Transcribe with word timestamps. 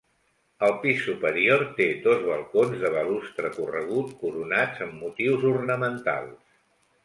El 0.67 0.71
pis 0.85 1.03
superior 1.09 1.65
té 1.81 1.87
dos 2.07 2.23
balcons 2.31 2.79
de 2.85 2.91
balustre 2.97 3.53
corregut 3.61 4.17
coronats 4.25 4.85
amb 4.89 5.01
motius 5.07 5.49
ornamentals. 5.55 6.61